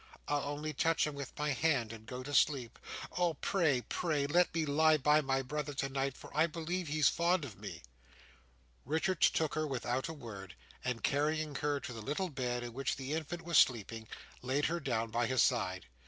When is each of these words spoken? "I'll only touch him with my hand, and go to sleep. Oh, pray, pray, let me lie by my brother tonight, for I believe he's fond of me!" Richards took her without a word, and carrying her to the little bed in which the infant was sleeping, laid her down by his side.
"I'll 0.27 0.41
only 0.45 0.73
touch 0.73 1.05
him 1.05 1.13
with 1.13 1.37
my 1.37 1.51
hand, 1.51 1.93
and 1.93 2.07
go 2.07 2.23
to 2.23 2.33
sleep. 2.33 2.79
Oh, 3.19 3.35
pray, 3.35 3.81
pray, 3.81 4.25
let 4.25 4.51
me 4.51 4.65
lie 4.65 4.97
by 4.97 5.21
my 5.21 5.43
brother 5.43 5.75
tonight, 5.75 6.17
for 6.17 6.35
I 6.35 6.47
believe 6.47 6.87
he's 6.87 7.07
fond 7.07 7.45
of 7.45 7.59
me!" 7.59 7.83
Richards 8.83 9.29
took 9.29 9.53
her 9.53 9.67
without 9.67 10.07
a 10.07 10.13
word, 10.13 10.55
and 10.83 11.03
carrying 11.03 11.53
her 11.53 11.79
to 11.81 11.93
the 11.93 12.01
little 12.01 12.29
bed 12.29 12.63
in 12.63 12.73
which 12.73 12.95
the 12.95 13.13
infant 13.13 13.43
was 13.43 13.59
sleeping, 13.59 14.07
laid 14.41 14.65
her 14.65 14.79
down 14.79 15.11
by 15.11 15.27
his 15.27 15.43
side. 15.43 15.85